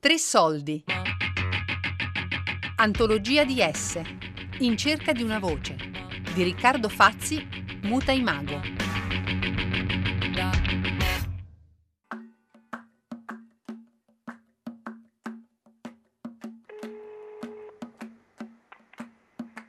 Tre 0.00 0.16
soldi. 0.16 0.84
Antologia 2.76 3.42
di 3.42 3.56
S. 3.60 4.00
In 4.60 4.76
cerca 4.76 5.10
di 5.10 5.24
una 5.24 5.40
voce. 5.40 5.74
Di 6.34 6.44
Riccardo 6.44 6.88
Fazzi, 6.88 7.44
Muta 7.82 8.12
Imago. 8.12 8.60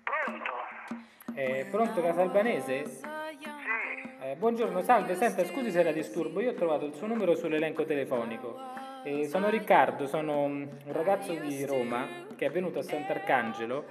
Pronto? 0.04 1.34
Eh, 1.34 1.68
pronto 1.72 2.02
Casalbanese? 2.04 2.88
Sì. 2.88 3.02
Eh, 4.22 4.36
buongiorno, 4.36 4.84
salve, 4.84 5.16
senta, 5.16 5.44
scusi 5.44 5.72
se 5.72 5.82
la 5.82 5.92
disturbo, 5.92 6.40
io 6.40 6.52
ho 6.52 6.54
trovato 6.54 6.86
il 6.86 6.94
suo 6.94 7.08
numero 7.08 7.36
sull'elenco 7.36 7.84
telefonico. 7.84 8.89
Eh, 9.04 9.28
sono 9.28 9.50
Riccardo, 9.50 10.08
sono 10.08 10.44
un 10.44 10.68
ragazzo 10.88 11.34
di 11.34 11.66
Roma 11.66 12.06
che 12.36 12.48
è 12.48 12.50
venuto 12.50 12.80
a 12.80 12.84
Sant'Arcangelo 12.84 13.86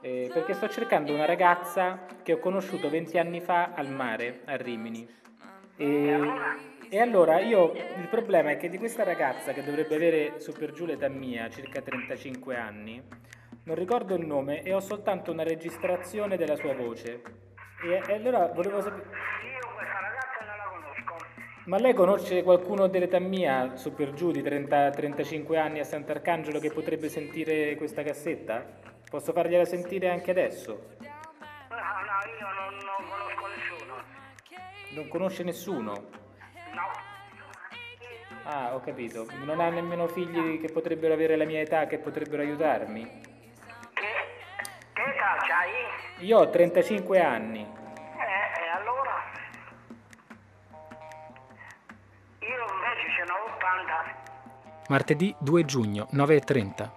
eh, 0.00 0.30
perché 0.32 0.54
sto 0.54 0.68
cercando 0.68 1.12
una 1.12 1.24
ragazza 1.24 2.06
che 2.22 2.34
ho 2.34 2.38
conosciuto 2.38 2.88
20 2.88 3.18
anni 3.18 3.40
fa 3.40 3.72
al 3.74 3.90
mare, 3.90 4.42
a 4.44 4.56
Rimini. 4.56 5.08
E, 5.76 6.20
e 6.88 7.00
allora 7.00 7.40
io, 7.40 7.72
il 7.72 8.06
problema 8.08 8.50
è 8.50 8.56
che 8.56 8.68
di 8.68 8.78
questa 8.78 9.02
ragazza 9.02 9.52
che 9.52 9.64
dovrebbe 9.64 9.96
avere 9.96 10.38
su 10.38 10.52
per 10.52 10.72
giù 10.72 10.86
l'età 10.86 11.08
mia, 11.08 11.50
circa 11.50 11.82
35 11.82 12.56
anni, 12.56 13.02
non 13.64 13.74
ricordo 13.74 14.14
il 14.14 14.24
nome 14.24 14.62
e 14.62 14.72
ho 14.72 14.80
soltanto 14.80 15.32
una 15.32 15.42
registrazione 15.42 16.36
della 16.36 16.54
sua 16.54 16.74
voce. 16.74 17.22
E, 17.82 18.00
e 18.06 18.14
allora 18.14 18.46
volevo 18.46 18.80
sapere... 18.80 19.08
Ma 21.66 21.78
lei 21.78 21.94
conosce 21.94 22.44
qualcuno 22.44 22.86
dell'età 22.86 23.18
mia, 23.18 23.74
su 23.74 23.92
per 23.92 24.12
giù, 24.12 24.30
di 24.30 24.40
30-35 24.40 25.56
anni 25.56 25.80
a 25.80 25.84
Sant'Arcangelo 25.84 26.60
che 26.60 26.70
potrebbe 26.70 27.08
sentire 27.08 27.74
questa 27.74 28.04
cassetta? 28.04 28.64
Posso 29.10 29.32
fargliela 29.32 29.64
sentire 29.64 30.08
anche 30.08 30.30
adesso? 30.30 30.94
No, 31.00 31.06
no, 31.08 31.78
io 32.38 32.46
non, 32.54 32.74
non 32.76 33.08
conosco 33.08 33.46
nessuno. 33.48 33.94
Non 34.94 35.08
conosce 35.08 35.42
nessuno? 35.42 35.92
No. 36.72 37.04
Ah, 38.44 38.72
ho 38.76 38.78
capito. 38.78 39.26
Non 39.44 39.58
ha 39.58 39.68
nemmeno 39.68 40.06
figli 40.06 40.60
che 40.60 40.70
potrebbero 40.70 41.14
avere 41.14 41.34
la 41.34 41.44
mia 41.44 41.62
età, 41.62 41.88
che 41.88 41.98
potrebbero 41.98 42.42
aiutarmi? 42.42 43.02
Che, 43.92 44.06
che 44.92 45.02
età 45.02 45.36
c'hai? 45.40 46.24
Io 46.26 46.38
ho 46.38 46.48
35 46.48 47.20
anni. 47.20 47.66
Martedì 54.88 55.34
2 55.40 55.64
giugno, 55.64 56.06
9.30. 56.12 56.90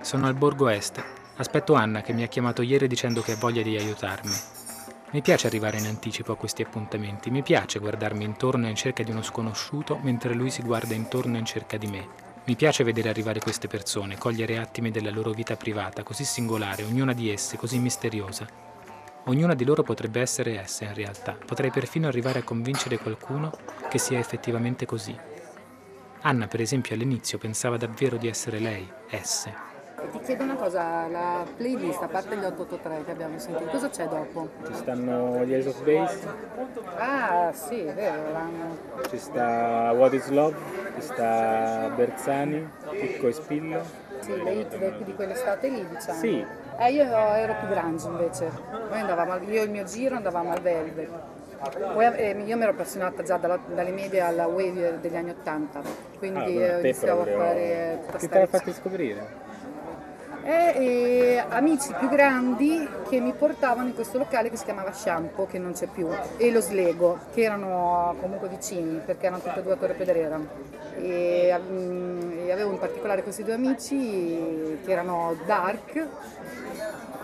Sono 0.00 0.26
al 0.26 0.32
Borgo 0.32 0.68
Est. 0.68 1.04
Aspetto 1.36 1.74
Anna 1.74 2.00
che 2.00 2.14
mi 2.14 2.22
ha 2.22 2.28
chiamato 2.28 2.62
ieri 2.62 2.86
dicendo 2.86 3.20
che 3.20 3.32
ha 3.32 3.36
voglia 3.36 3.60
di 3.60 3.76
aiutarmi. 3.76 4.32
Mi 5.10 5.20
piace 5.20 5.46
arrivare 5.46 5.76
in 5.76 5.84
anticipo 5.84 6.32
a 6.32 6.36
questi 6.36 6.62
appuntamenti, 6.62 7.30
mi 7.30 7.42
piace 7.42 7.78
guardarmi 7.78 8.24
intorno 8.24 8.68
in 8.68 8.74
cerca 8.74 9.02
di 9.02 9.10
uno 9.10 9.22
sconosciuto 9.22 9.98
mentre 10.02 10.32
lui 10.32 10.48
si 10.50 10.62
guarda 10.62 10.94
intorno 10.94 11.36
in 11.36 11.44
cerca 11.44 11.76
di 11.76 11.88
me. 11.88 12.08
Mi 12.46 12.56
piace 12.56 12.84
vedere 12.84 13.10
arrivare 13.10 13.38
queste 13.38 13.68
persone, 13.68 14.16
cogliere 14.16 14.56
attimi 14.56 14.90
della 14.90 15.10
loro 15.10 15.32
vita 15.32 15.56
privata, 15.56 16.02
così 16.02 16.24
singolare, 16.24 16.84
ognuna 16.84 17.12
di 17.12 17.30
esse 17.30 17.58
così 17.58 17.78
misteriosa. 17.80 18.46
Ognuna 19.24 19.54
di 19.54 19.64
loro 19.66 19.82
potrebbe 19.82 20.22
essere 20.22 20.58
essa 20.58 20.84
in 20.84 20.94
realtà, 20.94 21.36
potrei 21.44 21.70
perfino 21.70 22.08
arrivare 22.08 22.38
a 22.38 22.44
convincere 22.44 22.96
qualcuno 22.96 23.52
che 23.90 23.98
sia 23.98 24.18
effettivamente 24.18 24.86
così. 24.86 25.32
Anna, 26.26 26.46
per 26.46 26.62
esempio, 26.62 26.94
all'inizio 26.94 27.36
pensava 27.36 27.76
davvero 27.76 28.16
di 28.16 28.28
essere 28.28 28.58
lei, 28.58 28.90
esse. 29.10 29.52
Ti 30.10 30.20
chiedo 30.20 30.44
una 30.44 30.54
cosa, 30.54 31.06
la 31.06 31.44
playlist, 31.54 32.00
a 32.00 32.08
parte 32.08 32.34
gli 32.36 32.44
883 32.44 33.04
che 33.04 33.10
abbiamo 33.10 33.38
sentito, 33.38 33.70
cosa 33.70 33.90
c'è 33.90 34.08
dopo? 34.08 34.48
Ci 34.66 34.72
stanno 34.72 35.44
gli 35.44 35.52
Ace 35.52 35.68
of 35.68 35.82
Base, 35.82 36.26
Ah, 36.96 37.52
sì, 37.52 37.80
è 37.80 37.92
vero, 37.92 38.32
l'hanno... 38.32 38.78
ci 39.10 39.18
sta 39.18 39.92
What 39.94 40.14
is 40.14 40.28
Love, 40.30 40.56
ci 40.94 41.02
sta 41.02 41.90
Berzani, 41.94 42.70
Chicco 42.90 43.28
e 43.28 43.32
Spillo. 43.32 43.82
Sì, 44.20 44.42
le 44.42 44.52
hit 44.52 45.02
di 45.04 45.14
quell'estate 45.14 45.68
lì, 45.68 45.86
diciamo. 45.86 46.18
Sì. 46.18 46.42
Eh, 46.78 46.90
io 46.90 47.04
ero 47.04 47.54
più 47.58 47.68
grande 47.68 48.02
invece. 48.02 48.50
Noi 48.88 49.00
andavamo, 49.00 49.36
io 49.42 49.60
e 49.60 49.64
il 49.64 49.70
mio 49.70 49.84
giro 49.84 50.16
andavamo 50.16 50.52
al 50.52 50.60
Velvet. 50.62 51.10
Poi, 51.70 52.04
eh, 52.16 52.36
io 52.44 52.56
mi 52.56 52.62
ero 52.62 52.72
appassionata 52.72 53.22
già 53.22 53.36
dalla- 53.36 53.58
dalle 53.74 53.90
medie 53.90 54.20
alla 54.20 54.46
wave 54.46 54.98
degli 55.00 55.16
anni 55.16 55.30
80, 55.30 55.80
quindi 56.18 56.38
Ah, 56.62 56.76
eh, 56.76 56.80
iniziavo 56.80 57.22
proprio- 57.22 57.40
a 57.42 57.46
fare 57.46 57.98
Chi 58.18 58.28
te 58.28 58.38
l'ha 58.38 58.46
fatti 58.46 58.72
scoprire? 58.72 59.42
e, 60.42 60.72
e 60.76 61.44
amici 61.48 61.92
più 61.98 62.08
grandi 62.08 62.86
che 63.08 63.20
mi 63.20 63.32
portavano 63.32 63.88
in 63.88 63.94
questo 63.94 64.18
locale 64.18 64.50
che 64.50 64.56
si 64.56 64.64
chiamava 64.64 64.92
Shampoo, 64.92 65.46
che 65.46 65.58
non 65.58 65.72
c'è 65.72 65.86
più, 65.86 66.08
e 66.36 66.50
lo 66.50 66.60
Slego, 66.60 67.18
che 67.32 67.42
erano 67.42 68.14
comunque 68.20 68.48
vicini, 68.48 69.00
perché 69.04 69.26
erano 69.26 69.42
tutti 69.42 69.58
e 69.58 69.62
due 69.62 69.72
a 69.72 69.76
Torre 69.76 69.94
Pedrera. 69.94 70.40
E, 70.96 71.54
mm, 71.58 72.46
e 72.46 72.52
avevo 72.52 72.70
in 72.70 72.78
particolare 72.78 73.22
questi 73.22 73.42
due 73.42 73.54
amici 73.54 74.78
che 74.84 74.90
erano 74.90 75.36
dark, 75.46 76.06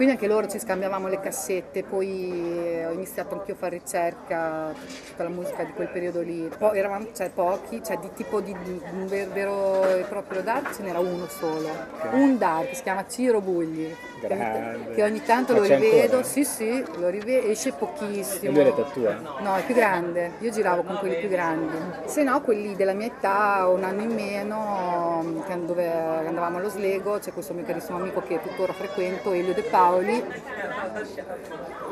quindi 0.01 0.17
anche 0.17 0.33
loro 0.33 0.49
ci 0.49 0.59
scambiavamo 0.59 1.09
le 1.09 1.21
cassette, 1.21 1.83
poi 1.83 2.65
eh, 2.65 2.87
ho 2.87 2.93
iniziato 2.93 3.35
anch'io 3.35 3.53
a 3.53 3.57
fare 3.59 3.77
ricerca, 3.77 4.73
tutta 5.09 5.25
la 5.25 5.29
musica 5.29 5.63
di 5.63 5.73
quel 5.73 5.89
periodo 5.89 6.23
lì. 6.23 6.49
Poi 6.57 6.79
eravamo 6.79 7.09
cioè, 7.15 7.29
pochi, 7.29 7.83
cioè 7.85 7.99
di 7.99 8.09
tipo 8.15 8.41
di, 8.41 8.57
di 8.65 8.81
un 8.93 9.07
ver- 9.07 9.29
vero 9.29 9.85
e 9.85 10.05
proprio 10.09 10.41
dark 10.41 10.75
ce 10.75 10.85
n'era 10.85 11.01
uno 11.01 11.27
solo. 11.29 11.69
Un 12.13 12.39
dark, 12.39 12.75
si 12.75 12.83
chiama 12.83 13.05
Ciro 13.07 13.43
Bugli, 13.43 13.95
che 14.21 14.27
ogni, 14.27 14.39
Grande. 14.39 14.95
che 14.95 15.03
ogni 15.03 15.23
tanto 15.23 15.53
lo 15.53 15.65
rivedo, 15.77 16.03
ancora? 16.17 16.23
sì 16.23 16.45
sì, 16.45 16.85
lo 16.97 17.09
rivedo, 17.09 17.47
esce 17.49 17.69
E 17.71 17.73
pochissimo. 17.73 18.53
lui 18.53 18.61
era 18.61 18.83
tua? 18.93 19.15
No, 19.41 19.55
è 19.57 19.65
più 19.65 19.75
grande, 19.75 20.33
io 20.39 20.51
giravo 20.51 20.83
con 20.83 20.97
quelli 20.99 21.17
più 21.17 21.29
grandi. 21.29 21.77
Se 22.07 22.23
no, 22.23 22.41
quelli 22.43 22.75
della 22.77 22.93
mia 22.93 23.07
età, 23.07 23.67
un 23.69 23.85
anno 23.85 24.03
in 24.03 24.13
meno, 24.15 25.25
dove 25.65 25.91
andavamo 25.91 26.59
allo 26.59 26.69
Slego, 26.69 27.19
c'è 27.19 27.33
questo 27.33 27.55
mio 27.55 27.65
carissimo 27.65 27.99
amico 27.99 28.23
che 28.23 28.41
tuttora 28.43 28.73
frequento, 28.73 29.33
Elio 29.33 29.55
De 29.55 29.63
Paoli, 29.63 30.23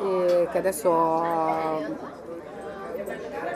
e 0.05 0.49
che 0.51 0.59
adesso 0.59 1.97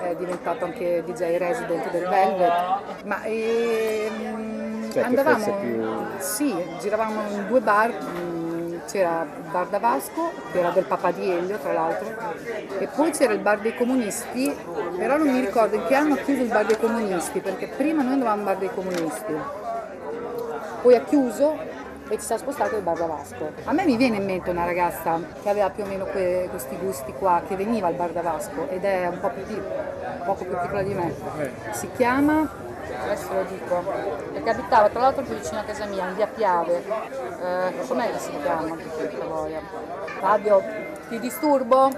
è 0.02 0.14
diventato 0.16 0.64
anche 0.64 1.02
DJ 1.04 1.36
resident 1.36 1.90
del 1.90 2.06
Velvet. 2.08 3.04
Ma 3.04 3.22
ehm, 3.24 4.90
Cioè, 4.92 5.02
andavamo, 5.04 5.54
più- 5.60 6.06
sì, 6.18 6.54
giravamo 6.80 7.20
in 7.30 7.46
due 7.46 7.60
bar, 7.60 7.92
c'era 8.92 9.22
il 9.22 9.50
bar 9.50 9.66
da 9.68 9.78
Vasco, 9.78 10.30
che 10.52 10.58
era 10.58 10.68
del 10.68 10.84
papà 10.84 11.10
di 11.12 11.30
Elio 11.30 11.56
tra 11.56 11.72
l'altro, 11.72 12.08
e 12.78 12.86
poi 12.94 13.10
c'era 13.10 13.32
il 13.32 13.38
bar 13.38 13.58
dei 13.60 13.74
comunisti, 13.74 14.54
però 14.98 15.16
non 15.16 15.28
mi 15.28 15.40
ricordo 15.40 15.76
in 15.76 15.84
che 15.86 15.94
anno 15.94 16.14
ha 16.14 16.18
chiuso 16.18 16.42
il 16.42 16.48
bar 16.48 16.66
dei 16.66 16.78
comunisti, 16.78 17.40
perché 17.40 17.68
prima 17.68 18.02
noi 18.02 18.12
andavamo 18.12 18.40
al 18.40 18.44
bar 18.44 18.58
dei 18.58 18.70
comunisti, 18.74 19.34
poi 20.82 20.94
ha 20.94 21.00
chiuso 21.00 21.56
e 22.08 22.18
ci 22.18 22.24
siamo 22.26 22.42
spostati 22.42 22.74
al 22.74 22.82
bar 22.82 22.98
da 22.98 23.06
Vasco. 23.06 23.52
A 23.64 23.72
me 23.72 23.86
mi 23.86 23.96
viene 23.96 24.16
in 24.16 24.26
mente 24.26 24.50
una 24.50 24.66
ragazza 24.66 25.18
che 25.42 25.48
aveva 25.48 25.70
più 25.70 25.84
o 25.84 25.86
meno 25.86 26.04
que- 26.04 26.48
questi 26.50 26.76
gusti 26.76 27.14
qua, 27.14 27.40
che 27.48 27.56
veniva 27.56 27.86
al 27.86 27.94
bar 27.94 28.10
da 28.10 28.20
Vasco 28.20 28.68
ed 28.68 28.84
è 28.84 29.06
un 29.06 29.18
po' 29.20 29.30
più, 29.30 29.46
pi- 29.46 29.62
poco 30.26 30.44
più 30.44 30.58
piccola 30.60 30.82
di 30.82 30.92
me. 30.92 31.14
Si 31.70 31.88
chiama, 31.96 32.46
adesso 33.02 33.32
lo 33.32 33.42
dico, 33.44 33.84
perché 34.32 34.50
abitava 34.50 34.88
tra 34.88 35.00
l'altro 35.00 35.22
più 35.22 35.34
vicino 35.34 35.60
a 35.60 35.62
casa 35.64 35.84
mia, 35.86 36.08
in 36.08 36.14
via 36.14 36.26
Piave. 36.26 36.76
Eh, 36.76 37.86
com'è 37.86 38.12
che 38.12 38.18
si 38.18 38.30
chiama? 38.42 38.76
Fabio, 40.20 40.62
ti 41.08 41.18
disturbo? 41.18 41.90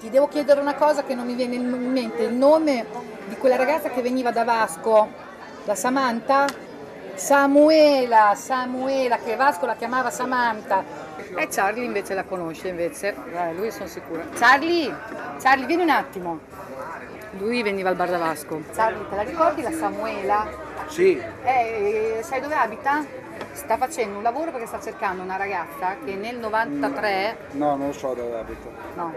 Ti 0.00 0.10
devo 0.10 0.26
chiedere 0.28 0.60
una 0.60 0.74
cosa 0.74 1.04
che 1.04 1.14
non 1.14 1.26
mi 1.26 1.34
viene 1.34 1.54
in 1.54 1.92
mente, 1.92 2.22
il 2.22 2.34
nome 2.34 2.86
di 3.26 3.36
quella 3.36 3.56
ragazza 3.56 3.88
che 3.90 4.02
veniva 4.02 4.30
da 4.32 4.44
Vasco, 4.44 5.08
da 5.64 5.74
Samantha? 5.74 6.46
Samuela, 7.14 8.32
Samuela, 8.34 9.18
che 9.18 9.36
Vasco 9.36 9.66
la 9.66 9.76
chiamava 9.76 10.10
Samantha. 10.10 10.82
E 11.36 11.46
Charlie 11.48 11.84
invece 11.84 12.14
la 12.14 12.24
conosce, 12.24 12.68
invece, 12.68 13.14
eh, 13.32 13.52
lui 13.54 13.70
sono 13.70 13.86
sicura. 13.86 14.24
Charlie, 14.34 14.92
Charlie, 15.40 15.66
vieni 15.66 15.82
un 15.82 15.90
attimo. 15.90 16.40
Lui 17.38 17.62
veniva 17.62 17.88
al 17.88 17.96
bar 17.96 18.10
da 18.10 18.18
Vasco. 18.18 18.60
Charlie, 18.74 19.08
te 19.08 19.14
la 19.16 19.22
ricordi 19.22 19.62
la 19.62 19.70
Samuela? 19.72 20.46
Sì, 20.88 21.20
Eh, 21.44 22.20
sai 22.22 22.40
dove 22.40 22.54
abita? 22.54 23.04
Sta 23.52 23.76
facendo 23.76 24.18
un 24.18 24.22
lavoro 24.22 24.50
perché 24.50 24.66
sta 24.66 24.80
cercando 24.80 25.22
una 25.22 25.36
ragazza 25.36 25.96
che 26.04 26.14
nel 26.14 26.36
93, 26.36 27.36
no, 27.52 27.76
non 27.76 27.86
lo 27.88 27.92
so 27.92 28.12
dove 28.14 28.38
abita. 28.38 28.68
no, 28.94 29.14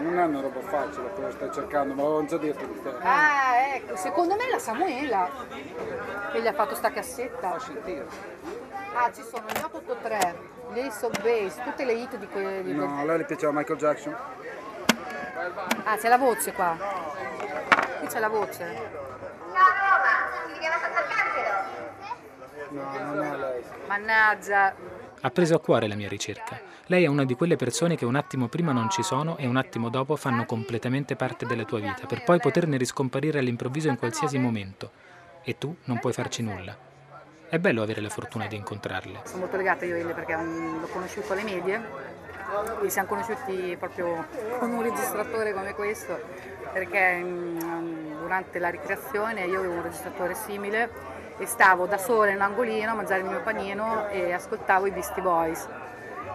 Non 0.00 0.18
è 0.18 0.24
una 0.24 0.40
roba 0.40 0.60
facile 0.60 1.08
quello 1.10 1.28
che 1.28 1.34
stai 1.34 1.52
cercando, 1.52 1.94
ma 1.94 2.02
l'ho 2.02 2.24
già 2.24 2.36
detto 2.36 2.64
di 2.64 2.80
te. 2.82 2.90
Ah, 3.02 3.74
ecco, 3.74 3.96
secondo 3.96 4.36
me 4.36 4.46
è 4.46 4.50
la 4.50 4.58
Samuela 4.58 5.28
che 6.32 6.40
gli 6.40 6.46
ha 6.46 6.52
fatto 6.52 6.74
sta 6.76 6.90
cassetta. 6.92 7.50
Fa 7.50 7.58
sentire. 7.58 8.06
Ah, 8.94 9.10
ci 9.12 9.22
sono 9.22 9.44
gli 9.46 9.58
883, 9.62 10.34
gli 10.72 10.78
Ace 10.80 11.06
of 11.06 11.20
Base, 11.20 11.60
tutte 11.64 11.84
le 11.84 11.92
hit 11.94 12.16
di 12.16 12.26
quelle 12.28 12.62
di 12.62 12.72
No, 12.72 12.98
a 13.00 13.04
lei 13.04 13.18
le 13.18 13.24
piaceva 13.24 13.52
Michael 13.52 13.78
Jackson? 13.78 14.16
Ah, 15.84 15.96
c'è 15.96 16.08
la 16.08 16.16
voce 16.18 16.52
qua. 16.52 16.76
Qui 18.06 18.14
c'è 18.14 18.20
la 18.20 18.28
voce. 18.28 18.54
Ciao 18.54 19.66
Roma, 19.82 20.52
si 20.52 20.60
chiama 20.60 20.76
Sant'Arcangelo. 20.78 21.54
No, 22.70 23.14
non 23.14 23.24
è 23.24 23.36
lei. 23.36 23.62
Mannaggia. 23.88 24.74
Ha 25.22 25.30
preso 25.30 25.56
a 25.56 25.60
cuore 25.60 25.88
la 25.88 25.96
mia 25.96 26.08
ricerca. 26.08 26.60
Lei 26.86 27.02
è 27.02 27.08
una 27.08 27.24
di 27.24 27.34
quelle 27.34 27.56
persone 27.56 27.96
che 27.96 28.04
un 28.04 28.14
attimo 28.14 28.46
prima 28.46 28.70
non 28.70 28.90
ci 28.90 29.02
sono 29.02 29.36
e 29.38 29.48
un 29.48 29.56
attimo 29.56 29.88
dopo 29.88 30.14
fanno 30.14 30.44
completamente 30.44 31.16
parte 31.16 31.46
della 31.46 31.64
tua 31.64 31.80
vita, 31.80 32.06
per 32.06 32.22
poi 32.22 32.38
poterne 32.38 32.76
riscomparire 32.76 33.40
all'improvviso 33.40 33.88
in 33.88 33.98
qualsiasi 33.98 34.38
momento. 34.38 34.92
E 35.42 35.58
tu 35.58 35.74
non 35.84 35.98
puoi 35.98 36.12
farci 36.12 36.42
nulla. 36.42 36.76
È 37.48 37.58
bello 37.58 37.82
avere 37.82 38.00
la 38.00 38.10
fortuna 38.10 38.46
di 38.46 38.54
incontrarle. 38.54 39.22
Sono 39.24 39.40
molto 39.40 39.56
legata 39.56 39.84
io 39.84 39.96
a 39.96 39.98
Ele 39.98 40.12
perché 40.12 40.32
l'ho 40.32 40.86
conosciuto 40.92 41.32
alle 41.32 41.42
medie 41.42 41.82
e 42.84 42.88
siamo 42.88 43.08
conosciuti 43.08 43.76
proprio 43.76 44.26
con 44.60 44.70
un 44.70 44.82
registratore 44.82 45.52
come 45.52 45.74
questo 45.74 46.54
perché 46.76 47.16
mm, 47.22 48.20
durante 48.20 48.58
la 48.58 48.68
ricreazione 48.68 49.46
io 49.46 49.60
avevo 49.60 49.76
un 49.76 49.82
registratore 49.82 50.34
simile 50.34 50.90
e 51.38 51.46
stavo 51.46 51.86
da 51.86 51.96
sola 51.96 52.28
in 52.28 52.36
un 52.36 52.42
angolino 52.42 52.90
a 52.90 52.94
mangiare 52.94 53.20
il 53.20 53.28
mio 53.28 53.40
panino 53.40 54.06
e 54.08 54.34
ascoltavo 54.34 54.84
i 54.84 54.90
Beastie 54.90 55.22
Boys. 55.22 55.66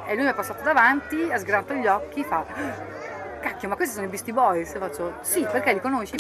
E 0.08 0.16
lui 0.16 0.24
mi 0.24 0.32
è 0.32 0.34
passato 0.34 0.64
davanti, 0.64 1.32
ha 1.32 1.38
sgranato 1.38 1.76
gli 1.76 1.86
occhi, 1.86 2.24
fa 2.24 2.44
cacchio 3.40 3.70
ma 3.70 3.76
questi 3.76 3.94
sono 3.94 4.08
i 4.08 4.10
Beastie 4.10 4.34
Boys? 4.34 4.74
E 4.74 4.80
faccio 4.80 5.18
sì 5.22 5.46
perché 5.52 5.74
li 5.74 5.80
conosci? 5.80 6.16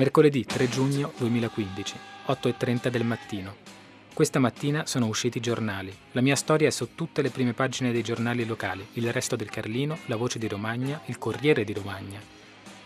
Mercoledì 0.00 0.46
3 0.46 0.70
giugno 0.70 1.12
2015, 1.18 1.94
8.30 2.28 2.88
del 2.88 3.04
mattino. 3.04 3.56
Questa 4.14 4.38
mattina 4.38 4.86
sono 4.86 5.06
usciti 5.06 5.36
i 5.36 5.42
giornali. 5.42 5.94
La 6.12 6.22
mia 6.22 6.36
storia 6.36 6.68
è 6.68 6.70
su 6.70 6.94
tutte 6.94 7.20
le 7.20 7.28
prime 7.28 7.52
pagine 7.52 7.92
dei 7.92 8.00
giornali 8.00 8.46
locali, 8.46 8.86
il 8.94 9.12
resto 9.12 9.36
del 9.36 9.50
Carlino, 9.50 9.98
la 10.06 10.16
voce 10.16 10.38
di 10.38 10.48
Romagna, 10.48 11.02
il 11.04 11.18
Corriere 11.18 11.64
di 11.64 11.74
Romagna. 11.74 12.18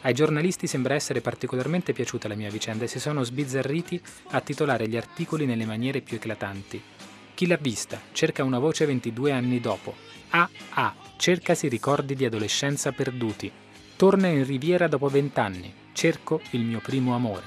Ai 0.00 0.12
giornalisti 0.12 0.66
sembra 0.66 0.96
essere 0.96 1.20
particolarmente 1.20 1.93
piaciuta 1.93 2.26
la 2.26 2.34
mia 2.34 2.50
vicenda 2.50 2.82
e 2.82 2.88
si 2.88 2.99
sono 2.99 3.22
sbizzarriti 3.22 4.02
a 4.31 4.40
titolare 4.40 4.88
gli 4.88 4.96
articoli 4.96 5.46
nelle 5.46 5.66
maniere 5.66 6.00
più 6.00 6.16
eclatanti. 6.16 6.82
Chi 7.32 7.46
l'ha 7.46 7.58
vista? 7.61 8.00
Cerca 8.11 8.43
una 8.43 8.58
voce 8.58 8.87
22 8.87 9.31
anni 9.31 9.61
dopo. 9.61 9.94
Ah 10.31 10.50
ah, 10.70 10.93
cercasi 11.16 11.69
ricordi 11.69 12.16
di 12.16 12.25
adolescenza 12.25 12.90
perduti. 12.90 13.52
Torna 13.94 14.26
in 14.26 14.44
riviera 14.44 14.88
dopo 14.88 15.06
20 15.06 15.38
anni. 15.38 15.75
Cerco 15.94 16.41
il 16.50 16.62
mio 16.62 16.81
primo 16.81 17.14
amore. 17.14 17.44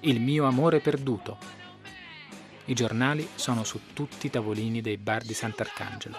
Il 0.00 0.18
mio 0.18 0.46
amore 0.46 0.80
perduto. 0.80 1.36
I 2.64 2.72
giornali 2.72 3.28
sono 3.34 3.64
su 3.64 3.92
tutti 3.92 4.28
i 4.28 4.30
tavolini 4.30 4.80
dei 4.80 4.96
bar 4.96 5.22
di 5.22 5.34
Sant'Arcangelo. 5.34 6.16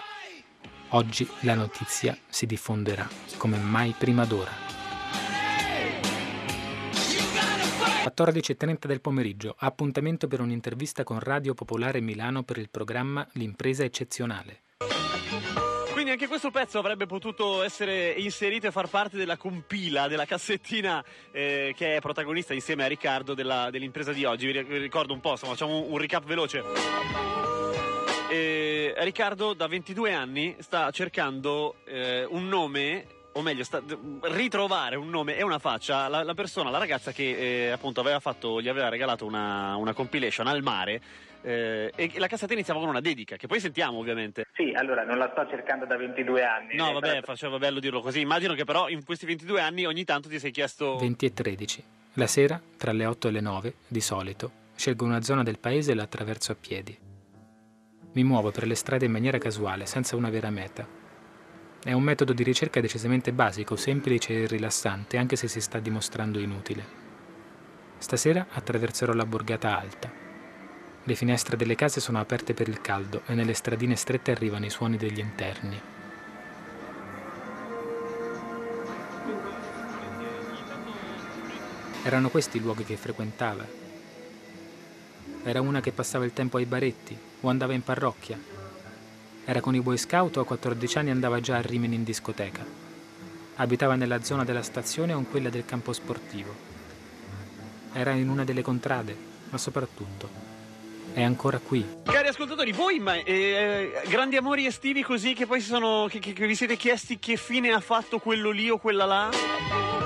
Oggi 0.90 1.28
la 1.40 1.54
notizia 1.54 2.16
si 2.28 2.46
diffonderà 2.46 3.08
come 3.38 3.58
mai 3.58 3.92
prima 3.98 4.24
d'ora. 4.24 4.52
14.30 8.04 8.86
del 8.86 9.00
pomeriggio, 9.00 9.56
appuntamento 9.58 10.28
per 10.28 10.40
un'intervista 10.40 11.02
con 11.02 11.18
Radio 11.18 11.54
Popolare 11.54 12.00
Milano 12.00 12.44
per 12.44 12.58
il 12.58 12.70
programma 12.70 13.26
L'impresa 13.32 13.82
eccezionale. 13.82 14.62
Quindi 16.08 16.24
anche 16.24 16.38
questo 16.38 16.58
pezzo 16.58 16.78
avrebbe 16.78 17.04
potuto 17.04 17.62
essere 17.62 18.12
inserito 18.12 18.66
e 18.66 18.70
far 18.70 18.88
parte 18.88 19.18
della 19.18 19.36
compila, 19.36 20.08
della 20.08 20.24
cassettina 20.24 21.04
eh, 21.30 21.74
che 21.76 21.96
è 21.96 22.00
protagonista 22.00 22.54
insieme 22.54 22.82
a 22.84 22.86
Riccardo 22.86 23.34
della- 23.34 23.68
dell'impresa 23.68 24.10
di 24.12 24.24
oggi. 24.24 24.46
Vi 24.46 24.52
ri- 24.52 24.64
vi 24.64 24.78
ricordo 24.78 25.12
un 25.12 25.20
po', 25.20 25.32
insomma, 25.32 25.52
facciamo 25.52 25.76
un, 25.84 25.92
un 25.92 25.98
recap 25.98 26.24
veloce. 26.24 26.62
Eh, 28.30 28.94
Riccardo 28.96 29.52
da 29.52 29.66
22 29.66 30.14
anni 30.14 30.56
sta 30.60 30.90
cercando 30.92 31.74
eh, 31.84 32.24
un 32.24 32.48
nome, 32.48 33.06
o 33.38 33.42
meglio, 33.42 33.62
sta, 33.62 33.80
ritrovare 34.22 34.96
un 34.96 35.08
nome 35.10 35.36
e 35.36 35.42
una 35.44 35.58
faccia, 35.60 36.08
la, 36.08 36.22
la 36.24 36.34
persona, 36.34 36.70
la 36.70 36.78
ragazza 36.78 37.12
che 37.12 37.66
eh, 37.66 37.70
appunto 37.70 38.00
aveva 38.00 38.18
fatto, 38.20 38.60
gli 38.60 38.68
aveva 38.68 38.88
regalato 38.88 39.24
una, 39.24 39.76
una 39.76 39.92
compilation 39.92 40.46
al 40.48 40.62
mare. 40.62 41.00
eh, 41.42 41.92
e 41.94 42.12
la 42.16 42.26
cassetta 42.26 42.52
iniziava 42.52 42.80
con 42.80 42.88
una 42.88 43.00
dedica, 43.00 43.36
che 43.36 43.46
poi 43.46 43.60
sentiamo 43.60 43.98
ovviamente. 43.98 44.46
Sì, 44.54 44.72
allora 44.74 45.04
non 45.04 45.18
la 45.18 45.30
sto 45.30 45.46
cercando 45.48 45.86
da 45.86 45.96
22 45.96 46.42
anni. 46.44 46.74
No, 46.74 46.90
Eh, 46.90 46.92
vabbè, 46.94 47.08
però- 47.08 47.20
faceva 47.26 47.58
bello 47.58 47.78
dirlo 47.78 48.00
così. 48.00 48.20
Immagino 48.20 48.54
che 48.54 48.64
però 48.64 48.88
in 48.88 49.04
questi 49.04 49.24
22 49.24 49.60
anni 49.60 49.86
ogni 49.86 50.04
tanto 50.04 50.28
ti 50.28 50.38
sei 50.40 50.50
chiesto... 50.50 50.96
20 50.96 51.24
e 51.26 51.32
13. 51.32 51.84
La 52.14 52.26
sera, 52.26 52.60
tra 52.76 52.90
le 52.92 53.06
8 53.06 53.28
e 53.28 53.30
le 53.30 53.40
9, 53.40 53.74
di 53.86 54.00
solito, 54.00 54.50
scelgo 54.74 55.04
una 55.04 55.22
zona 55.22 55.44
del 55.44 55.60
paese 55.60 55.92
e 55.92 55.94
la 55.94 56.02
attraverso 56.02 56.50
a 56.50 56.56
piedi. 56.60 56.98
Mi 58.14 58.24
muovo 58.24 58.50
per 58.50 58.66
le 58.66 58.74
strade 58.74 59.04
in 59.04 59.12
maniera 59.12 59.38
casuale, 59.38 59.86
senza 59.86 60.16
una 60.16 60.28
vera 60.30 60.50
meta. 60.50 60.97
È 61.80 61.92
un 61.92 62.02
metodo 62.02 62.32
di 62.32 62.42
ricerca 62.42 62.80
decisamente 62.80 63.32
basico, 63.32 63.76
semplice 63.76 64.42
e 64.42 64.46
rilassante, 64.48 65.16
anche 65.16 65.36
se 65.36 65.46
si 65.46 65.60
sta 65.60 65.78
dimostrando 65.78 66.40
inutile. 66.40 66.84
Stasera 67.98 68.48
attraverserò 68.50 69.12
la 69.12 69.24
borgata 69.24 69.78
alta. 69.78 70.10
Le 71.04 71.14
finestre 71.14 71.56
delle 71.56 71.76
case 71.76 72.00
sono 72.00 72.18
aperte 72.18 72.52
per 72.52 72.68
il 72.68 72.80
caldo 72.80 73.22
e 73.26 73.34
nelle 73.34 73.54
stradine 73.54 73.94
strette 73.94 74.32
arrivano 74.32 74.66
i 74.66 74.70
suoni 74.70 74.96
degli 74.96 75.20
interni. 75.20 75.80
Erano 82.02 82.28
questi 82.28 82.56
i 82.56 82.60
luoghi 82.60 82.84
che 82.84 82.96
frequentava. 82.96 83.64
Era 85.44 85.60
una 85.60 85.80
che 85.80 85.92
passava 85.92 86.24
il 86.24 86.32
tempo 86.32 86.56
ai 86.56 86.66
baretti 86.66 87.16
o 87.40 87.48
andava 87.48 87.72
in 87.72 87.82
parrocchia. 87.82 88.57
Era 89.48 89.62
con 89.62 89.74
i 89.74 89.80
Boy 89.80 89.96
Scout 89.96 90.36
o 90.36 90.40
a 90.42 90.44
14 90.44 90.98
anni 90.98 91.08
andava 91.08 91.40
già 91.40 91.56
a 91.56 91.62
Rimini 91.62 91.94
in 91.94 92.04
discoteca. 92.04 92.62
Abitava 93.56 93.94
nella 93.94 94.22
zona 94.22 94.44
della 94.44 94.60
stazione 94.62 95.14
o 95.14 95.18
in 95.18 95.30
quella 95.30 95.48
del 95.48 95.64
campo 95.64 95.94
sportivo. 95.94 96.54
Era 97.94 98.10
in 98.10 98.28
una 98.28 98.44
delle 98.44 98.60
contrade, 98.60 99.16
ma 99.48 99.56
soprattutto 99.56 100.28
è 101.14 101.22
ancora 101.22 101.56
qui. 101.56 101.82
Cari 102.04 102.28
ascoltatori, 102.28 102.72
voi 102.72 102.98
ma, 102.98 103.14
eh, 103.14 104.02
grandi 104.08 104.36
amori 104.36 104.66
estivi 104.66 105.02
così 105.02 105.32
che 105.32 105.46
poi 105.46 105.62
si 105.62 105.68
sono, 105.68 106.08
che, 106.10 106.18
che- 106.18 106.34
che 106.34 106.46
vi 106.46 106.54
siete 106.54 106.76
chiesti 106.76 107.18
che 107.18 107.36
fine 107.38 107.72
ha 107.72 107.80
fatto 107.80 108.18
quello 108.18 108.50
lì 108.50 108.68
o 108.68 108.76
quella 108.76 109.06
là? 109.06 109.97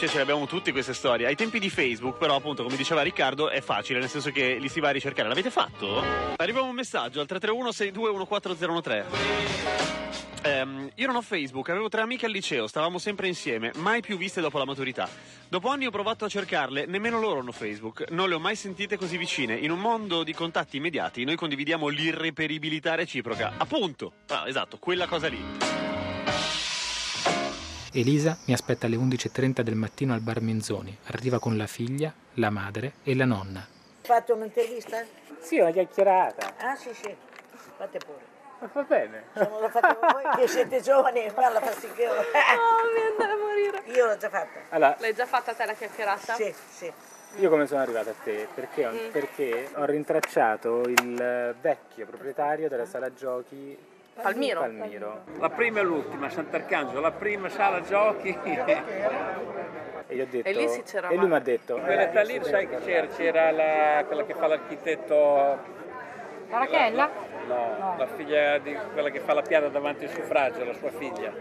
Cioè, 0.00 0.08
ce 0.08 0.16
le 0.16 0.22
abbiamo 0.22 0.46
tutte 0.46 0.72
queste 0.72 0.94
storie. 0.94 1.26
Ai 1.26 1.36
tempi 1.36 1.58
di 1.58 1.68
Facebook, 1.68 2.16
però, 2.16 2.34
appunto, 2.36 2.62
come 2.62 2.74
diceva 2.76 3.02
Riccardo, 3.02 3.50
è 3.50 3.60
facile, 3.60 3.98
nel 3.98 4.08
senso 4.08 4.30
che 4.30 4.54
li 4.58 4.70
si 4.70 4.80
va 4.80 4.88
a 4.88 4.92
ricercare. 4.92 5.28
L'avete 5.28 5.50
fatto? 5.50 6.02
Arriva 6.36 6.62
un 6.62 6.74
messaggio 6.74 7.20
al 7.20 7.26
331-621403. 7.28 9.04
Ehm, 10.42 10.88
io 10.94 11.06
non 11.06 11.16
ho 11.16 11.20
Facebook, 11.20 11.68
avevo 11.68 11.90
tre 11.90 12.00
amiche 12.00 12.24
al 12.24 12.32
liceo, 12.32 12.66
stavamo 12.66 12.96
sempre 12.96 13.26
insieme, 13.26 13.72
mai 13.76 14.00
più 14.00 14.16
viste 14.16 14.40
dopo 14.40 14.56
la 14.56 14.64
maturità. 14.64 15.06
Dopo 15.46 15.68
anni 15.68 15.84
ho 15.84 15.90
provato 15.90 16.24
a 16.24 16.28
cercarle, 16.30 16.86
nemmeno 16.86 17.20
loro 17.20 17.40
hanno 17.40 17.52
Facebook, 17.52 18.06
non 18.08 18.30
le 18.30 18.36
ho 18.36 18.40
mai 18.40 18.56
sentite 18.56 18.96
così 18.96 19.18
vicine. 19.18 19.54
In 19.54 19.70
un 19.70 19.80
mondo 19.80 20.22
di 20.22 20.32
contatti 20.32 20.78
immediati, 20.78 21.24
noi 21.24 21.36
condividiamo 21.36 21.88
l'irreperibilità 21.88 22.94
reciproca. 22.94 23.52
Appunto, 23.58 24.12
Ah, 24.28 24.44
esatto, 24.46 24.78
quella 24.78 25.06
cosa 25.06 25.28
lì. 25.28 25.89
Elisa 27.92 28.36
mi 28.46 28.52
aspetta 28.54 28.86
alle 28.86 28.96
11.30 28.96 29.60
del 29.62 29.74
mattino 29.74 30.12
al 30.14 30.20
bar 30.20 30.40
Menzoni. 30.40 30.96
Arriva 31.06 31.38
con 31.40 31.56
la 31.56 31.66
figlia, 31.66 32.12
la 32.34 32.50
madre 32.50 32.92
e 33.02 33.14
la 33.16 33.24
nonna. 33.24 33.66
fatto 34.02 34.34
un'intervista? 34.34 35.04
Sì, 35.40 35.58
una 35.58 35.70
chiacchierata. 35.72 36.54
Ah 36.58 36.76
sì 36.76 36.90
sì, 36.94 37.12
fate 37.76 37.98
pure. 37.98 38.28
Ma 38.60 38.70
va 38.72 38.82
bene. 38.82 39.24
Non 39.34 39.60
la 39.60 39.70
fate 39.70 39.96
voi 40.12 40.22
che 40.36 40.46
siete 40.46 40.80
giovani, 40.82 41.28
falla 41.30 41.60
fastidio. 41.60 42.10
Oh, 42.20 42.92
mi 42.94 43.00
andare 43.10 43.32
a 43.32 43.36
morire. 43.36 43.82
Io 43.96 44.06
l'ho 44.06 44.16
già 44.16 44.28
fatta. 44.28 44.60
Allora, 44.70 44.96
L'hai 45.00 45.14
già 45.14 45.26
fatta 45.26 45.52
te 45.54 45.64
la 45.66 45.72
chiacchierata? 45.74 46.34
Sì, 46.34 46.54
sì. 46.68 46.92
io 47.38 47.48
come 47.50 47.66
sono 47.66 47.80
arrivato 47.80 48.10
a 48.10 48.14
te? 48.22 48.46
Perché 48.54 48.86
ho, 48.86 48.92
Mm. 48.92 49.10
perché 49.10 49.68
ho 49.74 49.84
rintracciato 49.84 50.82
il 50.82 51.54
vecchio 51.60 52.06
proprietario 52.06 52.68
della 52.68 52.86
sala 52.86 53.12
giochi 53.14 53.76
Palmiro. 54.20 54.60
Palmiro. 54.60 55.22
La 55.38 55.50
prima 55.50 55.80
e 55.80 55.82
l'ultima, 55.82 56.28
Sant'Arcangelo, 56.28 57.00
la 57.00 57.12
prima 57.12 57.48
sala 57.48 57.80
giochi. 57.80 58.36
E 60.06 60.26
detto. 60.26 60.48
E 60.48 60.52
lì 60.52 60.64
e 60.64 61.16
lui 61.16 61.28
mi 61.28 61.34
ha 61.34 61.40
detto. 61.40 61.76
Quella 61.76 62.08
eh, 62.08 62.12
da 62.12 62.22
lì, 62.22 62.40
sai 62.42 62.68
che 62.68 62.78
c'era? 62.78 63.06
C'era 63.06 63.50
la, 63.50 64.04
quella 64.06 64.24
che 64.24 64.34
fa 64.34 64.46
l'architetto, 64.48 65.14
La 66.48 66.58
Rachella? 66.58 67.10
no, 67.46 67.94
la 67.96 68.06
figlia 68.06 68.58
di 68.58 68.76
quella 68.92 69.10
che 69.10 69.20
fa 69.20 69.34
la 69.34 69.42
piada 69.42 69.68
davanti 69.68 70.04
al 70.04 70.10
suffragio, 70.10 70.64
la 70.64 70.74
sua 70.74 70.90
figlia. 70.90 71.32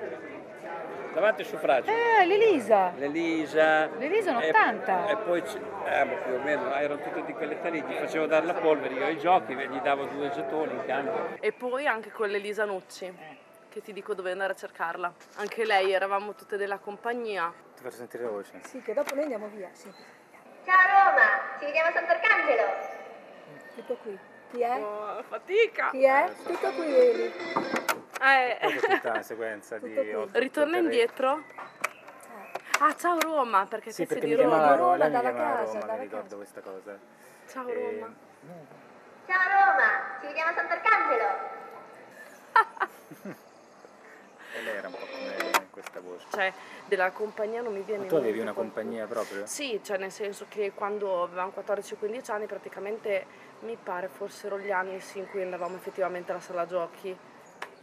Davanti 1.19 1.41
al 1.41 1.47
suffragio. 1.47 1.91
Eh, 1.91 2.25
l'Elisa. 2.25 2.93
L'Elisa. 2.95 3.87
L'Elisa 3.97 4.31
è 4.31 4.35
un 4.35 4.41
E- 4.41 4.49
80. 4.51 5.07
E, 5.09 5.17
poi, 5.17 5.43
eh, 5.85 6.03
ma 6.05 6.13
più 6.15 6.33
o 6.33 6.39
meno, 6.39 6.73
erano 6.73 7.01
tutte 7.01 7.25
di 7.25 7.33
quell'età 7.33 7.67
lì, 7.67 7.81
gli 7.81 7.93
facevo 7.93 8.25
dare 8.25 8.45
la 8.45 8.53
polvere, 8.53 8.93
io 8.93 9.03
ai 9.03 9.17
giochi, 9.17 9.53
gli 9.53 9.79
davo 9.81 10.05
due 10.05 10.29
gettoni 10.29 10.71
in 10.71 10.85
cambio. 10.85 11.35
E 11.41 11.51
poi 11.51 11.85
anche 11.87 12.09
con 12.09 12.29
l'Elisa 12.29 12.63
Nucci, 12.63 13.13
che 13.67 13.81
ti 13.81 13.91
dico 13.91 14.13
dove 14.13 14.31
andare 14.31 14.53
a 14.53 14.55
cercarla. 14.55 15.13
Anche 15.35 15.65
lei, 15.65 15.91
eravamo 15.91 16.35
tutte 16.35 16.55
della 16.55 16.77
compagnia. 16.77 17.51
Ti 17.75 17.83
faccio 17.83 17.97
sentire 17.97 18.23
la 18.23 18.29
voce. 18.29 18.53
Sì, 18.63 18.81
che 18.81 18.93
dopo 18.93 19.13
noi 19.13 19.23
andiamo 19.23 19.47
via, 19.47 19.67
sì. 19.73 19.91
Ciao 20.63 20.77
Roma, 20.87 21.57
ci 21.59 21.65
vediamo 21.65 21.89
a 21.89 21.91
Sant'Arcangelo. 21.91 22.63
Tutto 23.75 23.97
qui. 24.03 24.17
Chi 24.51 24.61
è? 24.61 24.81
Oh, 24.81 25.21
fatica. 25.23 25.89
Chi 25.89 26.05
è? 26.05 26.31
Tutto 26.45 26.71
qui 26.71 26.85
vedi. 26.89 27.87
Eh. 28.37 28.79
tutta 28.79 29.09
una 29.09 29.21
sequenza 29.23 29.77
di 29.79 29.95
Ritorna 30.33 30.77
indietro? 30.77 31.43
Ah, 32.79 32.95
ciao 32.95 33.19
Roma, 33.19 33.65
perché 33.65 33.91
Sì, 33.91 34.05
perché 34.05 34.25
di 34.27 34.35
mi 34.35 34.41
Roma. 34.43 34.75
Roma, 34.75 34.95
lei 34.97 35.07
mi 35.07 35.13
dalla 35.13 35.31
chiamava 35.33 35.55
casa, 35.65 35.79
Roma, 35.79 35.93
mi 35.93 35.99
ricordo 35.99 36.35
questa 36.37 36.61
cosa. 36.61 36.97
Ciao 37.47 37.67
E- 37.67 37.73
Roma. 37.73 38.13
Ciao 39.27 39.41
Roma, 39.47 40.17
ci 40.21 40.25
vediamo 40.27 40.49
a 40.49 40.53
Sant'Arcangelo. 40.53 41.27
E 44.51 44.61
lei 44.63 44.75
era 44.77 44.87
un 44.87 44.93
po' 44.93 44.99
come 45.05 45.67
questa 45.69 45.99
voce. 45.99 46.25
Cioè, 46.31 46.51
della 46.87 47.11
compagnia 47.11 47.61
non 47.61 47.71
mi 47.71 47.81
viene 47.81 48.03
Ma 48.05 48.09
tu 48.09 48.15
avevi 48.15 48.39
una 48.39 48.51
qualcuno. 48.53 48.73
compagnia 48.81 49.05
proprio? 49.05 49.45
Sì, 49.45 49.79
cioè 49.83 49.97
nel 49.97 50.11
senso 50.11 50.47
che 50.49 50.71
quando 50.73 51.21
avevamo 51.21 51.53
14-15 51.55 52.31
anni 52.31 52.45
praticamente 52.47 53.25
mi 53.59 53.77
pare 53.81 54.07
fossero 54.07 54.57
gli 54.57 54.71
anni 54.71 54.99
sì, 55.01 55.19
in 55.19 55.29
cui 55.29 55.43
andavamo 55.43 55.75
effettivamente 55.75 56.31
alla 56.31 56.41
sala 56.41 56.65
giochi 56.65 57.15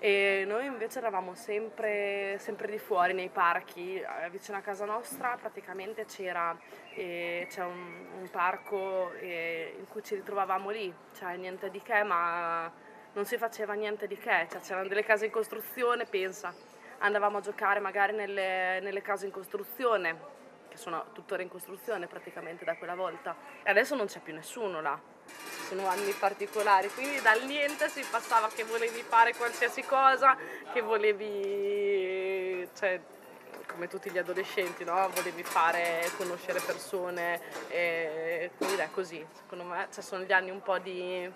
e 0.06 0.44
noi 0.46 0.66
invece 0.66 1.00
eravamo 1.00 1.34
sempre, 1.34 2.36
sempre 2.38 2.70
di 2.70 2.78
fuori 2.78 3.12
nei 3.12 3.28
parchi, 3.28 3.96
eh, 3.96 4.30
vicino 4.30 4.56
a 4.56 4.60
casa 4.60 4.84
nostra 4.84 5.36
praticamente 5.36 6.04
c'era 6.04 6.56
eh, 6.94 7.48
un, 7.56 8.06
un 8.20 8.30
parco 8.30 9.10
eh, 9.14 9.74
in 9.76 9.88
cui 9.88 10.04
ci 10.04 10.14
ritrovavamo 10.14 10.70
lì, 10.70 10.94
cioè 11.12 11.34
niente 11.34 11.70
di 11.70 11.82
che 11.82 12.04
ma 12.04 12.70
non 13.14 13.24
si 13.24 13.36
faceva 13.36 13.72
niente 13.72 14.06
di 14.06 14.16
che, 14.16 14.46
cioè, 14.48 14.60
c'erano 14.60 14.86
delle 14.86 15.02
case 15.02 15.24
in 15.24 15.32
costruzione, 15.32 16.04
pensa, 16.04 16.54
andavamo 16.98 17.38
a 17.38 17.40
giocare 17.40 17.80
magari 17.80 18.12
nelle, 18.12 18.78
nelle 18.78 19.02
case 19.02 19.26
in 19.26 19.32
costruzione, 19.32 20.16
che 20.68 20.76
sono 20.76 21.06
tuttora 21.14 21.42
in 21.42 21.48
costruzione 21.48 22.06
praticamente 22.06 22.64
da 22.64 22.76
quella 22.76 22.94
volta, 22.94 23.34
e 23.64 23.70
adesso 23.70 23.96
non 23.96 24.06
c'è 24.06 24.20
più 24.20 24.32
nessuno 24.32 24.80
là, 24.80 24.96
sono 25.68 25.86
anni 25.88 26.12
particolari, 26.12 26.88
quindi 26.90 27.20
dal 27.20 27.44
niente 27.44 27.88
si 27.88 28.04
passava 28.08 28.48
che 28.54 28.64
volevi 28.64 29.02
fare 29.02 29.34
qualsiasi 29.34 29.82
cosa, 29.82 30.36
che 30.72 30.80
volevi, 30.80 32.68
cioè, 32.76 33.00
come 33.66 33.88
tutti 33.88 34.10
gli 34.10 34.18
adolescenti, 34.18 34.84
no? 34.84 35.08
Volevi 35.14 35.42
fare, 35.42 36.10
conoscere 36.16 36.60
persone, 36.60 37.40
e 37.68 38.50
quindi 38.56 38.76
è 38.76 38.88
così, 38.90 39.24
secondo 39.32 39.64
me 39.64 39.88
cioè, 39.92 40.02
sono 40.02 40.22
gli 40.22 40.32
anni 40.32 40.50
un 40.50 40.62
po' 40.62 40.78
di 40.78 41.30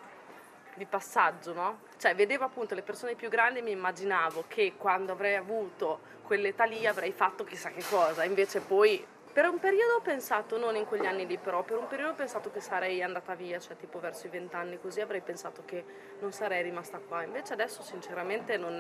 di 0.75 0.87
passaggio, 0.87 1.53
no? 1.53 1.81
Cioè 1.99 2.15
vedevo 2.15 2.45
appunto 2.45 2.75
le 2.75 2.83
persone 2.83 3.15
più 3.15 3.29
grandi 3.29 3.59
e 3.59 3.63
mi 3.63 3.73
immaginavo 3.73 4.45
che 4.49 4.75
quando 4.77 5.13
avrei 5.13 5.35
avuto 5.35 6.01
quell'età 6.23 6.65
lì 6.65 6.87
avrei 6.87 7.13
fatto 7.13 7.45
chissà 7.45 7.71
che 7.71 7.83
cosa, 7.91 8.25
invece 8.25 8.61
poi 8.61 9.05
per 9.33 9.47
un 9.47 9.59
periodo 9.59 9.95
ho 9.95 10.01
pensato, 10.01 10.59
non 10.59 10.77
in 10.77 10.85
quegli 10.85 11.07
anni 11.07 11.27
lì 11.27 11.39
però, 11.39 11.63
per 11.63 11.79
un 11.79 11.87
periodo 11.87 12.13
ho 12.13 12.15
pensato 12.17 12.51
che 12.51 12.61
sarei 12.61 13.03
andata 13.03 13.35
via, 13.35 13.59
cioè 13.59 13.77
tipo 13.77 14.01
verso 14.01 14.27
i 14.27 14.31
vent'anni 14.31 14.81
così 14.81 15.01
avrei 15.01 15.21
pensato 15.21 15.63
che 15.65 15.85
non 16.21 16.33
sarei 16.33 16.63
rimasta 16.63 16.99
qua, 16.99 17.23
invece 17.23 17.53
adesso 17.53 17.83
sinceramente 17.83 18.57
non, 18.57 18.77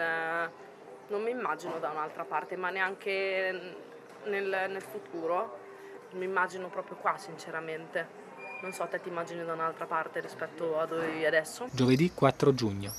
non 1.08 1.22
mi 1.22 1.30
immagino 1.30 1.78
da 1.78 1.90
un'altra 1.90 2.24
parte, 2.24 2.56
ma 2.56 2.70
neanche 2.70 3.76
nel, 4.24 4.66
nel 4.68 4.82
futuro, 4.82 5.58
mi 6.12 6.24
immagino 6.24 6.68
proprio 6.68 6.96
qua 6.96 7.16
sinceramente. 7.16 8.18
Non 8.62 8.72
so, 8.72 8.86
te 8.88 9.00
ti 9.00 9.08
immagini 9.08 9.44
da 9.44 9.54
un'altra 9.54 9.86
parte 9.86 10.20
rispetto 10.20 10.78
a 10.78 10.84
dove 10.84 11.06
vivi 11.06 11.24
adesso? 11.24 11.68
Giovedì 11.72 12.12
4 12.12 12.52
giugno. 12.52 12.92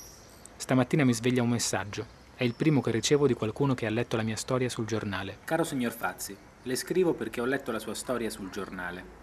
Stamattina 0.56 1.04
mi 1.04 1.12
sveglia 1.12 1.42
un 1.42 1.50
messaggio. 1.50 2.20
È 2.34 2.42
il 2.42 2.54
primo 2.54 2.80
che 2.80 2.90
ricevo 2.90 3.26
di 3.26 3.34
qualcuno 3.34 3.74
che 3.74 3.86
ha 3.86 3.90
letto 3.90 4.16
la 4.16 4.22
mia 4.22 4.36
storia 4.36 4.68
sul 4.68 4.86
giornale. 4.86 5.38
Caro 5.44 5.62
signor 5.62 5.92
Fazzi, 5.92 6.36
le 6.64 6.76
scrivo 6.76 7.12
perché 7.12 7.40
ho 7.40 7.44
letto 7.44 7.72
la 7.72 7.80
sua 7.80 7.94
storia 7.94 8.30
sul 8.30 8.50
giornale. 8.50 9.20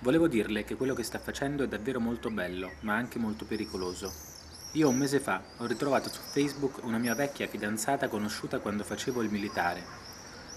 Volevo 0.00 0.28
dirle 0.28 0.62
che 0.62 0.76
quello 0.76 0.94
che 0.94 1.02
sta 1.02 1.18
facendo 1.18 1.64
è 1.64 1.68
davvero 1.68 1.98
molto 1.98 2.30
bello, 2.30 2.72
ma 2.80 2.94
anche 2.94 3.18
molto 3.18 3.44
pericoloso. 3.44 4.12
Io 4.72 4.88
un 4.88 4.96
mese 4.96 5.18
fa 5.18 5.42
ho 5.56 5.66
ritrovato 5.66 6.08
su 6.08 6.20
Facebook 6.20 6.84
una 6.84 6.98
mia 6.98 7.14
vecchia 7.14 7.48
fidanzata 7.48 8.08
conosciuta 8.08 8.60
quando 8.60 8.84
facevo 8.84 9.22
il 9.22 9.30
militare. 9.30 9.82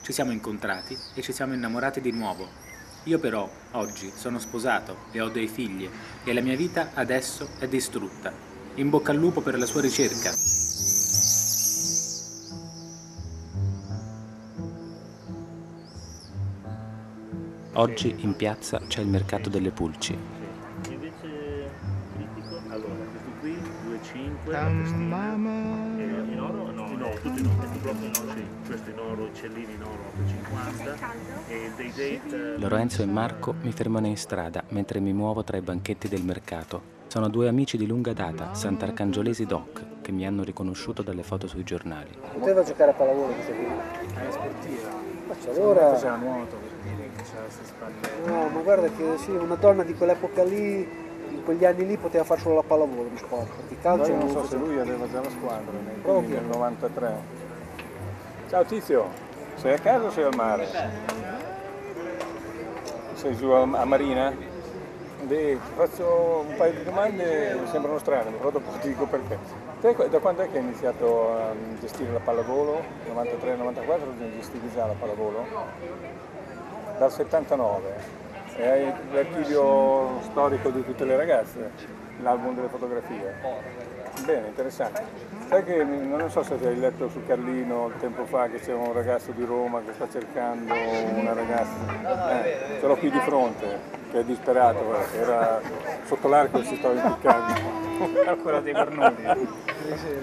Ci 0.03 0.13
siamo 0.13 0.31
incontrati 0.31 0.95
e 1.15 1.21
ci 1.21 1.31
siamo 1.31 1.53
innamorati 1.53 1.99
di 1.99 2.11
nuovo. 2.11 2.47
Io 3.05 3.17
però, 3.17 3.49
oggi, 3.71 4.11
sono 4.13 4.37
sposato 4.37 5.05
e 5.11 5.21
ho 5.21 5.29
dei 5.29 5.47
figli 5.47 5.89
e 6.23 6.33
la 6.33 6.41
mia 6.41 6.55
vita 6.55 6.91
adesso 6.93 7.49
è 7.59 7.67
distrutta. 7.67 8.31
In 8.75 8.89
bocca 8.89 9.11
al 9.11 9.17
lupo 9.17 9.41
per 9.41 9.57
la 9.57 9.65
sua 9.65 9.81
ricerca. 9.81 10.48
Cellini 29.33 29.73
in 29.73 29.83
oro 29.83 30.11
8,50 30.17 30.97
e 31.47 31.55
il 31.55 31.71
day 31.71 32.19
date... 32.19 32.57
Lorenzo 32.57 33.01
e 33.01 33.05
Marco 33.05 33.55
mi 33.61 33.71
fermano 33.71 34.07
in 34.07 34.17
strada 34.17 34.63
mentre 34.69 34.99
mi 34.99 35.13
muovo 35.13 35.43
tra 35.45 35.55
i 35.55 35.61
banchetti 35.61 36.09
del 36.09 36.23
mercato. 36.23 36.97
Sono 37.07 37.29
due 37.29 37.47
amici 37.47 37.77
di 37.77 37.87
lunga 37.87 38.11
data, 38.13 38.53
sant'arcangiolesi 38.53 39.45
doc, 39.45 40.01
che 40.01 40.11
mi 40.11 40.27
hanno 40.27 40.43
riconosciuto 40.43 41.01
dalle 41.01 41.23
foto 41.23 41.47
sui 41.47 41.63
giornali. 41.63 42.09
Poteva 42.33 42.61
giocare 42.61 42.91
a 42.91 42.93
pallavolo 42.93 43.33
qui. 43.33 43.53
È 44.13 44.31
sportiva. 44.31 44.89
Faccio 45.27 45.51
allora... 45.51 45.93
Faceva 45.93 46.15
nuoto 46.17 46.68
c'era 47.29 47.41
queste 47.43 47.65
spalle. 47.65 47.93
No, 48.25 48.47
ma 48.49 48.59
guarda 48.61 48.87
che 48.89 49.17
sì, 49.17 49.31
una 49.31 49.55
donna 49.55 49.83
di 49.83 49.93
quell'epoca 49.93 50.43
lì, 50.43 51.07
in 51.29 51.43
quegli 51.43 51.65
anni 51.65 51.85
lì, 51.85 51.97
poteva 51.97 52.23
fare 52.23 52.39
solo 52.39 52.55
la 52.55 52.63
pallavolo 52.63 53.09
di 53.09 53.17
sport. 53.17 53.47
Perché 53.55 53.77
calcio 53.81 54.11
Poi 54.11 54.17
non 54.19 54.29
so 54.29 54.41
faceva- 54.41 54.47
se 54.47 54.55
lui 54.69 54.79
aveva 54.79 55.09
già 55.09 55.21
la 55.21 55.29
squadra 55.29 55.71
Proprio. 56.01 56.35
del 56.35 56.43
93. 56.45 57.13
Ciao 58.49 58.63
Tizio, 58.65 59.05
sei 59.55 59.73
a 59.73 59.79
casa 59.79 60.05
o 60.07 60.11
sei 60.11 60.23
al 60.23 60.35
mare? 60.35 60.67
Sei 63.13 63.35
giù 63.35 63.49
a, 63.49 63.61
a 63.61 63.85
Marina? 63.85 64.33
Beh, 65.21 65.59
ti 65.61 65.71
faccio 65.75 66.45
un 66.47 66.55
paio 66.55 66.73
di 66.73 66.83
domande, 66.83 67.59
sembrano 67.69 67.99
strane, 67.99 68.31
però 68.31 68.49
dopo 68.49 68.71
ti 68.79 68.87
dico 68.87 69.05
perché. 69.05 69.37
Te 69.81 69.95
da 70.09 70.19
quando 70.19 70.41
è 70.41 70.49
che 70.49 70.57
hai 70.57 70.63
iniziato 70.63 71.37
a 71.37 71.53
gestire 71.79 72.11
la 72.11 72.19
pallavolo? 72.19 72.81
93-94 73.13 74.35
gestivi 74.35 74.69
già 74.73 74.87
la 74.87 74.95
pallavolo? 74.97 75.45
Dal 76.99 77.11
79. 77.13 77.93
E 78.57 78.67
hai 78.67 78.93
l'archivio 79.13 80.19
storico 80.23 80.69
di 80.69 80.83
tutte 80.83 81.05
le 81.05 81.15
ragazze, 81.15 81.71
l'album 82.21 82.53
delle 82.55 82.67
fotografie. 82.67 83.35
Bene, 84.25 84.47
interessante. 84.47 85.03
Sai 85.47 85.63
che 85.63 85.83
non 85.83 86.29
so 86.29 86.43
se 86.43 86.55
hai 86.61 86.77
letto 86.77 87.09
su 87.09 87.25
Carlino 87.25 87.91
tempo 87.99 88.25
fa 88.25 88.47
che 88.47 88.59
c'è 88.59 88.73
un 88.73 88.93
ragazzo 88.93 89.31
di 89.31 89.43
Roma 89.43 89.81
che 89.85 89.93
sta 89.93 90.07
cercando 90.09 90.73
una 90.73 91.33
ragazza. 91.33 92.43
Eh, 92.43 92.79
ce 92.79 92.87
l'ho 92.87 92.95
qui 92.95 93.09
di 93.09 93.19
fronte, 93.19 93.79
che 94.11 94.19
è 94.19 94.23
disperato, 94.23 94.79
era 95.13 95.59
sotto 96.05 96.27
l'arco 96.27 96.59
e 96.59 96.63
si 96.65 96.75
stava 96.75 96.93
impiccando. 96.93 97.87
Ancora 98.27 98.59
dei 98.61 98.73
cornuti. 98.73 99.23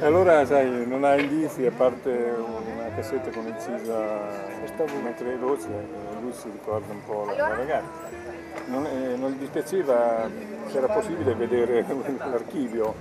E 0.01 0.05
allora, 0.05 0.47
sai, 0.47 0.87
non 0.87 1.05
ha 1.05 1.17
indizi 1.17 1.67
a 1.67 1.73
parte 1.73 2.11
una 2.11 2.89
cassetta 2.95 3.31
con 3.31 3.47
incisa 3.47 4.55
mentre 5.03 5.33
è 5.33 5.37
voce, 5.39 5.69
e 5.69 6.21
lui 6.21 6.33
si 6.33 6.51
ricorda 6.51 6.93
un 6.93 7.03
po' 7.05 7.25
la, 7.25 7.35
la 7.37 7.55
ragazza. 7.55 8.25
Non, 8.67 8.85
eh, 8.85 9.17
non 9.17 9.31
gli 9.31 9.39
dispiaceva 9.39 10.29
se 10.67 10.79
era 10.79 10.89
possibile 10.89 11.35
vedere 11.35 11.85
l'archivio. 12.19 12.95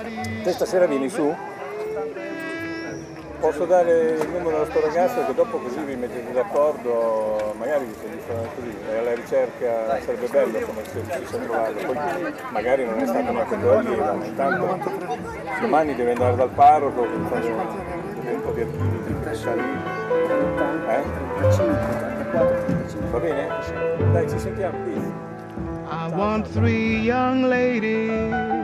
Te 0.00 0.52
stasera 0.52 0.86
vieni 0.86 1.10
su? 1.10 1.34
Posso 3.38 3.66
dare 3.66 4.12
il 4.12 4.28
numero 4.30 4.56
alla 4.56 4.64
sto 4.64 4.80
ragazzo 4.80 5.26
che 5.26 5.34
dopo 5.34 5.58
così 5.58 5.78
vi 5.80 5.94
mettete 5.94 6.32
d'accordo, 6.32 7.54
magari 7.58 7.84
vi 7.84 7.94
così, 8.54 8.74
alla 8.98 9.14
ricerca 9.14 10.00
sarebbe 10.00 10.26
bello 10.28 10.58
come 10.60 10.84
se 10.84 11.02
ci 11.26 11.34
è 11.34 11.38
trovato, 11.42 11.72
poi 11.72 12.32
magari 12.50 12.86
non 12.86 12.98
è 12.98 13.06
stata 13.06 13.30
una 13.30 13.44
cosa 13.44 14.14
ma 14.14 14.24
intanto 14.24 14.78
domani 15.60 15.94
deve 15.94 16.12
andare 16.12 16.36
dal 16.36 16.50
parroco 16.50 17.06
fare 17.28 17.52
vedere 18.20 18.34
un 18.36 18.42
po' 18.42 18.52
di. 18.52 18.60
Eh? 20.88 21.02
Va 23.10 23.18
bene? 23.18 23.48
Dai, 24.12 24.30
ci 24.30 24.38
sentiamo 24.38 24.78
qui. 24.82 25.28
I 25.90 26.10
want 26.14 26.48
three 26.52 27.00
young 27.00 27.44
ladies 27.44 28.59